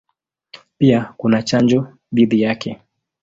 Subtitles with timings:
[0.77, 2.79] Pia kuna chanjo dhidi yake.